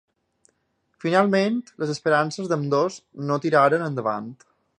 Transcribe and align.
Finalment, 1.03 1.59
les 1.83 1.91
esperances 1.95 2.49
d'ambdós 2.53 2.99
no 3.29 3.39
tiraren 3.45 3.87
endavant. 3.91 4.35